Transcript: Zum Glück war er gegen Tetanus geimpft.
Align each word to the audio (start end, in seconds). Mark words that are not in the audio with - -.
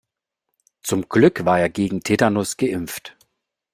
Zum 0.81 1.09
Glück 1.09 1.45
war 1.45 1.59
er 1.59 1.69
gegen 1.69 2.01
Tetanus 2.01 2.57
geimpft. 2.57 3.15